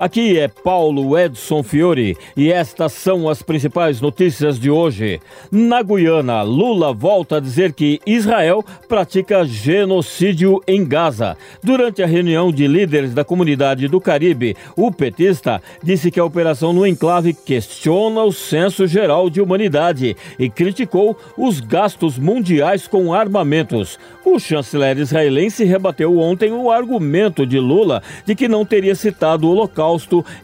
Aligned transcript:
aqui 0.00 0.38
é 0.38 0.48
Paulo 0.48 1.16
Edson 1.16 1.62
Fiore 1.62 2.16
e 2.34 2.50
estas 2.50 2.94
são 2.94 3.28
as 3.28 3.42
principais 3.42 4.00
notícias 4.00 4.58
de 4.58 4.70
hoje. 4.70 5.20
Na 5.52 5.82
Guiana, 5.82 6.40
Lula 6.40 6.92
volta 6.92 7.36
a 7.36 7.40
dizer 7.40 7.74
que 7.74 8.00
Israel 8.06 8.64
pratica 8.88 9.44
genocídio 9.44 10.62
em 10.66 10.84
Gaza. 10.84 11.36
Durante 11.62 12.02
a 12.02 12.06
reunião 12.06 12.50
de 12.50 12.66
líderes 12.66 13.12
da 13.12 13.24
comunidade 13.24 13.86
do 13.88 14.00
Caribe, 14.00 14.56
o 14.74 14.90
petista 14.90 15.62
disse 15.82 16.10
que 16.10 16.18
a 16.18 16.24
operação 16.24 16.72
no 16.72 16.86
enclave 16.86 17.34
questiona 17.34 18.22
o 18.22 18.32
senso 18.32 18.86
geral 18.86 19.28
de 19.28 19.40
humanidade 19.40 20.16
e 20.38 20.48
criticou 20.48 21.14
os 21.36 21.60
gastos 21.60 22.18
mundiais 22.18 22.88
com 22.88 23.12
armamentos. 23.12 23.98
O 24.24 24.38
chanceler 24.38 24.98
israelense 24.98 25.64
rebateu 25.64 26.18
ontem 26.18 26.52
o 26.52 26.70
argumento 26.70 27.46
de 27.46 27.58
Lula 27.58 28.02
de 28.24 28.34
que 28.34 28.48
não 28.48 28.64
teria 28.64 28.94
citado 28.94 29.48
o 29.48 29.54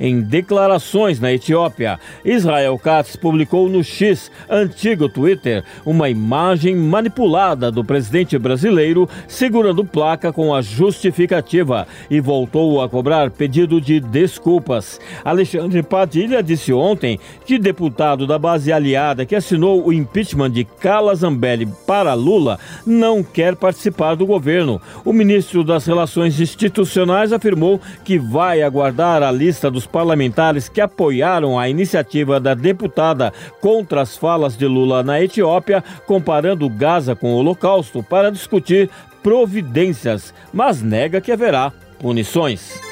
Em 0.00 0.20
declarações 0.20 1.20
na 1.20 1.32
Etiópia. 1.32 2.00
Israel 2.24 2.78
Katz 2.78 3.14
publicou 3.16 3.68
no 3.68 3.84
X, 3.84 4.30
antigo 4.50 5.08
Twitter, 5.08 5.62
uma 5.84 6.08
imagem 6.08 6.74
manipulada 6.74 7.70
do 7.70 7.84
presidente 7.84 8.38
brasileiro 8.38 9.08
segurando 9.28 9.84
placa 9.84 10.32
com 10.32 10.54
a 10.54 10.60
justificativa 10.62 11.86
e 12.10 12.20
voltou 12.20 12.82
a 12.82 12.88
cobrar 12.88 13.30
pedido 13.30 13.80
de 13.80 14.00
desculpas. 14.00 15.00
Alexandre 15.24 15.82
Padilha 15.82 16.42
disse 16.42 16.72
ontem 16.72 17.18
que 17.44 17.58
deputado 17.58 18.26
da 18.26 18.38
base 18.38 18.72
aliada 18.72 19.24
que 19.24 19.36
assinou 19.36 19.86
o 19.86 19.92
impeachment 19.92 20.50
de 20.50 20.64
Carla 20.64 21.14
Zambelli 21.14 21.66
para 21.86 22.14
Lula 22.14 22.58
não 22.86 23.22
quer 23.22 23.54
participar 23.56 24.14
do 24.14 24.26
governo. 24.26 24.80
O 25.04 25.12
ministro 25.12 25.62
das 25.62 25.86
Relações 25.86 26.40
Institucionais 26.40 27.32
afirmou 27.32 27.80
que 28.04 28.18
vai 28.18 28.62
aguardar 28.62 29.22
a 29.22 29.30
lista 29.36 29.70
dos 29.70 29.86
parlamentares 29.86 30.68
que 30.68 30.80
apoiaram 30.80 31.58
a 31.58 31.68
iniciativa 31.68 32.40
da 32.40 32.54
deputada 32.54 33.32
contra 33.60 34.00
as 34.00 34.16
falas 34.16 34.56
de 34.56 34.66
Lula 34.66 35.02
na 35.02 35.20
Etiópia, 35.20 35.84
comparando 36.06 36.68
Gaza 36.68 37.14
com 37.14 37.34
o 37.34 37.36
Holocausto, 37.36 38.02
para 38.02 38.30
discutir 38.30 38.90
providências, 39.22 40.32
mas 40.52 40.82
nega 40.82 41.20
que 41.20 41.32
haverá 41.32 41.72
punições. 41.98 42.85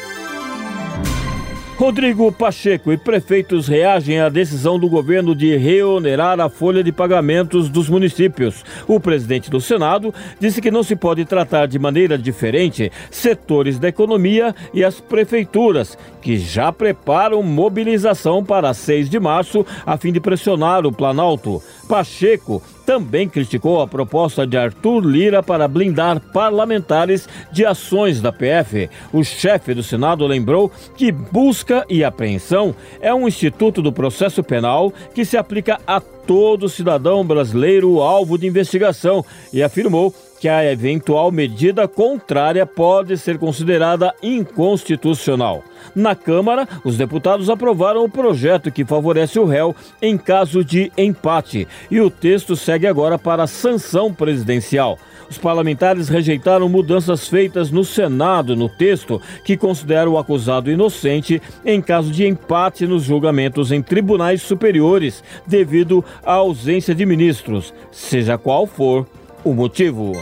Rodrigo 1.76 2.30
Pacheco 2.30 2.92
e 2.92 2.96
prefeitos 2.96 3.66
reagem 3.66 4.20
à 4.20 4.28
decisão 4.28 4.78
do 4.78 4.88
governo 4.88 5.34
de 5.34 5.56
reonerar 5.56 6.38
a 6.38 6.48
folha 6.48 6.84
de 6.84 6.92
pagamentos 6.92 7.68
dos 7.68 7.88
municípios. 7.88 8.64
O 8.86 9.00
presidente 9.00 9.50
do 9.50 9.60
Senado 9.60 10.14
disse 10.38 10.62
que 10.62 10.70
não 10.70 10.84
se 10.84 10.94
pode 10.94 11.24
tratar 11.24 11.66
de 11.66 11.76
maneira 11.76 12.16
diferente 12.16 12.92
setores 13.10 13.76
da 13.76 13.88
economia 13.88 14.54
e 14.72 14.84
as 14.84 15.00
prefeituras, 15.00 15.98
que 16.22 16.38
já 16.38 16.70
preparam 16.70 17.42
mobilização 17.42 18.44
para 18.44 18.72
6 18.72 19.10
de 19.10 19.18
março 19.18 19.66
a 19.84 19.96
fim 19.96 20.12
de 20.12 20.20
pressionar 20.20 20.86
o 20.86 20.92
Planalto. 20.92 21.60
Pacheco 21.88 22.62
também 22.84 23.28
criticou 23.28 23.80
a 23.80 23.88
proposta 23.88 24.46
de 24.46 24.56
Arthur 24.56 25.00
Lira 25.00 25.42
para 25.42 25.68
blindar 25.68 26.20
parlamentares 26.32 27.28
de 27.50 27.64
ações 27.64 28.20
da 28.20 28.32
PF. 28.32 28.88
O 29.12 29.22
chefe 29.24 29.74
do 29.74 29.82
Senado 29.82 30.26
lembrou 30.26 30.70
que 30.96 31.10
busca 31.10 31.84
e 31.88 32.04
apreensão 32.04 32.74
é 33.00 33.14
um 33.14 33.26
instituto 33.26 33.80
do 33.80 33.92
processo 33.92 34.42
penal 34.42 34.92
que 35.14 35.24
se 35.24 35.36
aplica 35.36 35.78
a 35.86 36.00
todo 36.00 36.68
cidadão 36.68 37.24
brasileiro 37.24 38.00
alvo 38.00 38.38
de 38.38 38.46
investigação 38.46 39.24
e 39.52 39.62
afirmou 39.62 40.14
que 40.44 40.48
a 40.50 40.70
eventual 40.70 41.32
medida 41.32 41.88
contrária 41.88 42.66
pode 42.66 43.16
ser 43.16 43.38
considerada 43.38 44.14
inconstitucional. 44.22 45.64
Na 45.94 46.14
Câmara, 46.14 46.68
os 46.84 46.98
deputados 46.98 47.48
aprovaram 47.48 48.04
o 48.04 48.10
projeto 48.10 48.70
que 48.70 48.84
favorece 48.84 49.38
o 49.38 49.46
réu 49.46 49.74
em 50.02 50.18
caso 50.18 50.62
de 50.62 50.92
empate 50.98 51.66
e 51.90 51.98
o 51.98 52.10
texto 52.10 52.54
segue 52.54 52.86
agora 52.86 53.18
para 53.18 53.44
a 53.44 53.46
sanção 53.46 54.12
presidencial. 54.12 54.98
Os 55.30 55.38
parlamentares 55.38 56.10
rejeitaram 56.10 56.68
mudanças 56.68 57.26
feitas 57.26 57.70
no 57.70 57.82
Senado 57.82 58.54
no 58.54 58.68
texto 58.68 59.22
que 59.46 59.56
considera 59.56 60.10
o 60.10 60.18
acusado 60.18 60.70
inocente 60.70 61.40
em 61.64 61.80
caso 61.80 62.10
de 62.10 62.26
empate 62.26 62.86
nos 62.86 63.04
julgamentos 63.04 63.72
em 63.72 63.80
tribunais 63.80 64.42
superiores 64.42 65.24
devido 65.46 66.04
à 66.22 66.34
ausência 66.34 66.94
de 66.94 67.06
ministros, 67.06 67.72
seja 67.90 68.36
qual 68.36 68.66
for 68.66 69.06
o 69.44 69.52
motivo. 69.52 70.12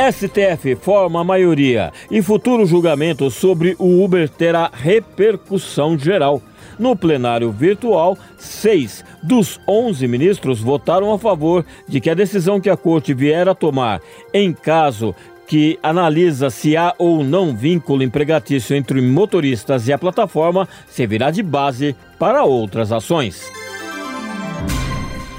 STF 0.00 0.76
forma 0.76 1.20
a 1.20 1.24
maioria 1.24 1.92
e 2.10 2.22
futuro 2.22 2.64
julgamento 2.64 3.30
sobre 3.30 3.76
o 3.78 4.02
Uber 4.02 4.30
terá 4.30 4.70
repercussão 4.72 5.98
geral. 5.98 6.40
No 6.78 6.96
plenário 6.96 7.52
virtual, 7.52 8.16
seis 8.38 9.04
dos 9.22 9.60
onze 9.68 10.08
ministros 10.08 10.60
votaram 10.60 11.12
a 11.12 11.18
favor 11.18 11.66
de 11.86 12.00
que 12.00 12.08
a 12.08 12.14
decisão 12.14 12.58
que 12.58 12.70
a 12.70 12.76
corte 12.76 13.12
vier 13.12 13.46
a 13.46 13.54
tomar 13.54 14.00
em 14.32 14.54
caso 14.54 15.14
que 15.46 15.78
analisa 15.82 16.48
se 16.48 16.76
há 16.76 16.94
ou 16.96 17.22
não 17.22 17.54
vínculo 17.54 18.02
empregatício 18.02 18.74
entre 18.74 19.02
motoristas 19.02 19.86
e 19.88 19.92
a 19.92 19.98
plataforma 19.98 20.66
servirá 20.88 21.30
de 21.30 21.42
base 21.42 21.94
para 22.18 22.44
outras 22.44 22.92
ações. 22.92 23.59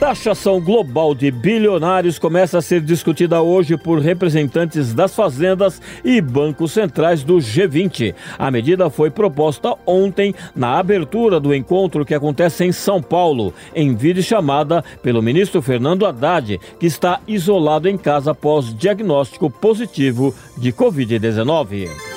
Taxação 0.01 0.59
global 0.59 1.13
de 1.13 1.29
bilionários 1.29 2.17
começa 2.17 2.57
a 2.57 2.61
ser 2.61 2.81
discutida 2.81 3.39
hoje 3.43 3.77
por 3.77 3.99
representantes 3.99 4.95
das 4.95 5.13
fazendas 5.13 5.79
e 6.03 6.19
bancos 6.19 6.71
centrais 6.71 7.23
do 7.23 7.35
G20. 7.35 8.15
A 8.35 8.49
medida 8.49 8.89
foi 8.89 9.11
proposta 9.11 9.75
ontem 9.85 10.33
na 10.55 10.79
abertura 10.79 11.39
do 11.39 11.53
encontro 11.53 12.03
que 12.03 12.15
acontece 12.15 12.65
em 12.65 12.71
São 12.71 12.99
Paulo, 12.99 13.53
em 13.75 13.93
vídeo 13.93 14.23
chamada 14.23 14.83
pelo 15.03 15.21
ministro 15.21 15.61
Fernando 15.61 16.07
Haddad, 16.07 16.59
que 16.79 16.87
está 16.87 17.19
isolado 17.27 17.87
em 17.87 17.95
casa 17.95 18.31
após 18.31 18.73
diagnóstico 18.73 19.51
positivo 19.51 20.33
de 20.57 20.73
Covid-19. 20.73 22.10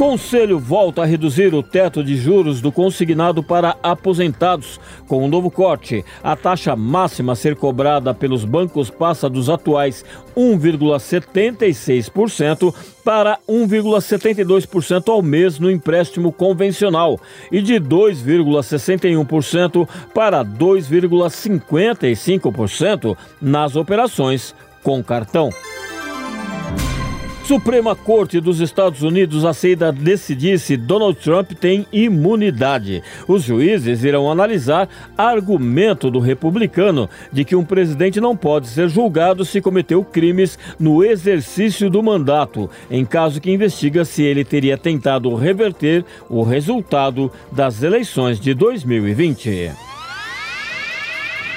Conselho 0.00 0.58
volta 0.58 1.02
a 1.02 1.04
reduzir 1.04 1.52
o 1.52 1.62
teto 1.62 2.02
de 2.02 2.16
juros 2.16 2.62
do 2.62 2.72
consignado 2.72 3.42
para 3.42 3.76
aposentados. 3.82 4.80
Com 5.06 5.18
o 5.18 5.24
um 5.24 5.28
novo 5.28 5.50
corte, 5.50 6.02
a 6.24 6.34
taxa 6.34 6.74
máxima 6.74 7.34
a 7.34 7.36
ser 7.36 7.54
cobrada 7.54 8.14
pelos 8.14 8.42
bancos 8.42 8.88
passa 8.88 9.28
dos 9.28 9.50
atuais 9.50 10.02
1,76% 10.34 12.74
para 13.04 13.38
1,72% 13.46 15.10
ao 15.10 15.20
mês 15.20 15.58
no 15.58 15.70
empréstimo 15.70 16.32
convencional 16.32 17.20
e 17.52 17.60
de 17.60 17.74
2,61% 17.74 19.86
para 20.14 20.42
2,55% 20.42 23.14
nas 23.38 23.76
operações 23.76 24.54
com 24.82 25.04
cartão. 25.04 25.50
Suprema 27.50 27.96
Corte 27.96 28.38
dos 28.38 28.60
Estados 28.60 29.02
Unidos 29.02 29.44
aceita 29.44 29.90
decidir 29.90 30.56
se 30.60 30.76
Donald 30.76 31.18
Trump 31.18 31.50
tem 31.50 31.84
imunidade. 31.92 33.02
Os 33.26 33.42
juízes 33.42 34.04
irão 34.04 34.30
analisar 34.30 34.88
argumento 35.18 36.12
do 36.12 36.20
republicano 36.20 37.10
de 37.32 37.44
que 37.44 37.56
um 37.56 37.64
presidente 37.64 38.20
não 38.20 38.36
pode 38.36 38.68
ser 38.68 38.88
julgado 38.88 39.44
se 39.44 39.60
cometeu 39.60 40.04
crimes 40.04 40.56
no 40.78 41.02
exercício 41.02 41.90
do 41.90 42.00
mandato, 42.04 42.70
em 42.88 43.04
caso 43.04 43.40
que 43.40 43.50
investiga 43.50 44.04
se 44.04 44.22
ele 44.22 44.44
teria 44.44 44.78
tentado 44.78 45.34
reverter 45.34 46.04
o 46.28 46.44
resultado 46.44 47.32
das 47.50 47.82
eleições 47.82 48.38
de 48.38 48.54
2020. 48.54 49.89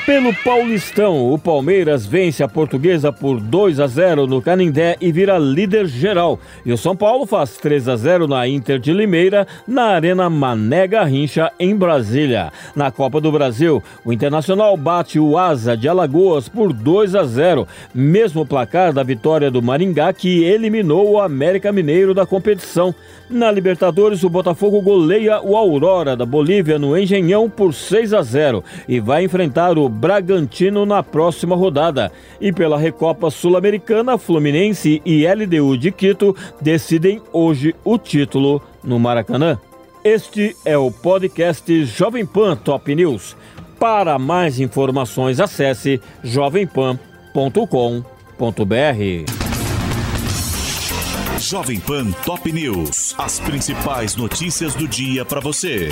Pelo 0.05 0.33
Paulistão, 0.33 1.31
o 1.31 1.39
Palmeiras 1.39 2.05
vence 2.05 2.43
a 2.43 2.47
Portuguesa 2.47 3.09
por 3.09 3.39
2 3.39 3.79
a 3.79 3.87
0 3.87 4.27
no 4.27 4.41
Canindé 4.41 4.97
e 4.99 5.13
vira 5.13 5.37
líder 5.37 5.85
geral. 5.85 6.37
E 6.65 6.73
o 6.73 6.77
São 6.77 6.93
Paulo 6.93 7.25
faz 7.25 7.55
3 7.55 7.87
a 7.87 7.95
0 7.95 8.27
na 8.27 8.45
Inter 8.45 8.79
de 8.79 8.91
Limeira, 8.91 9.47
na 9.65 9.83
Arena 9.83 10.29
Mané 10.29 10.87
Garrincha, 10.87 11.53
em 11.57 11.73
Brasília. 11.73 12.51
Na 12.75 12.91
Copa 12.91 13.21
do 13.21 13.31
Brasil, 13.31 13.81
o 14.03 14.11
Internacional 14.11 14.75
bate 14.75 15.17
o 15.17 15.37
Asa 15.37 15.77
de 15.77 15.87
Alagoas 15.87 16.49
por 16.49 16.73
2 16.73 17.15
a 17.15 17.23
0, 17.23 17.65
mesmo 17.95 18.45
placar 18.45 18.91
da 18.91 19.03
vitória 19.03 19.49
do 19.49 19.61
Maringá 19.61 20.11
que 20.11 20.43
eliminou 20.43 21.11
o 21.11 21.21
América 21.21 21.71
Mineiro 21.71 22.13
da 22.13 22.25
competição. 22.25 22.93
Na 23.29 23.49
Libertadores, 23.49 24.21
o 24.21 24.29
Botafogo 24.29 24.81
goleia 24.81 25.41
o 25.41 25.55
Aurora 25.55 26.13
da 26.13 26.25
Bolívia 26.25 26.77
no 26.77 26.97
Engenhão 26.97 27.49
por 27.49 27.73
6 27.73 28.13
a 28.13 28.21
0 28.21 28.61
e 28.85 28.99
vai 28.99 29.23
enfrentar 29.23 29.77
o 29.77 29.92
Bragantino 29.93 30.85
na 30.85 31.01
próxima 31.01 31.55
rodada. 31.55 32.11
E 32.41 32.51
pela 32.51 32.77
Recopa 32.77 33.29
Sul-Americana, 33.29 34.17
Fluminense 34.17 35.01
e 35.05 35.25
LDU 35.25 35.77
de 35.77 35.91
Quito 35.91 36.35
decidem 36.59 37.21
hoje 37.31 37.73
o 37.83 37.97
título 37.97 38.61
no 38.83 38.99
Maracanã. 38.99 39.57
Este 40.03 40.55
é 40.65 40.77
o 40.77 40.91
podcast 40.91 41.85
Jovem 41.85 42.25
Pan 42.25 42.57
Top 42.57 42.93
News. 42.93 43.37
Para 43.79 44.19
mais 44.19 44.59
informações, 44.59 45.39
acesse 45.39 46.01
jovempan.com.br. 46.23 46.99
Jovem 51.39 51.79
Pan 51.79 52.11
Top 52.25 52.51
News. 52.51 53.15
As 53.17 53.39
principais 53.39 54.15
notícias 54.15 54.75
do 54.75 54.87
dia 54.87 55.25
para 55.25 55.41
você. 55.41 55.89